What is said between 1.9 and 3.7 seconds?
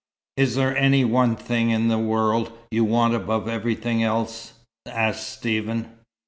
world you want above